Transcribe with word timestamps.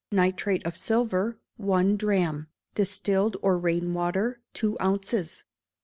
Nitrate 0.11 0.65
of 0.65 0.75
silver, 0.75 1.37
one 1.57 1.95
drachm; 1.95 2.47
distilled 2.73 3.37
or 3.43 3.59
rain 3.59 3.93
water, 3.93 4.41
two 4.51 4.75
ounces. 4.81 5.43